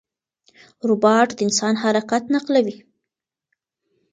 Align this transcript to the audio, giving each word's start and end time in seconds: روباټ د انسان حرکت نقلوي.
روباټ 0.87 1.27
د 1.35 1.39
انسان 1.45 1.73
حرکت 1.83 2.23
نقلوي. 2.35 2.77